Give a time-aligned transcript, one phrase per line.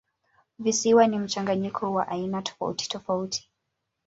[0.59, 3.49] Visiwa ni mchanganyiko wa aina tofautitofauti.